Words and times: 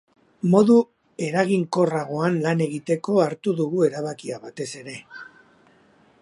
Modu 0.53 0.77
eraginkorragoan 1.27 2.39
lan 2.47 2.65
egiteko 2.67 3.19
hartu 3.27 3.55
dugu 3.61 3.87
erabakia 3.91 4.41
batez 4.47 4.69
ere. 4.83 4.97